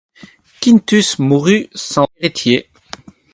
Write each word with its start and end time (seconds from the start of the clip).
Quintus 0.61 1.19
mourut 1.19 1.67
sans 1.75 2.07
héritier. 2.17 2.71